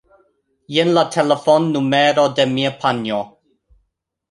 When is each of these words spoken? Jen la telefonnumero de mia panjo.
Jen 0.75 0.89
la 0.97 1.03
telefonnumero 1.17 2.25
de 2.41 2.49
mia 2.57 2.75
panjo. 2.81 3.23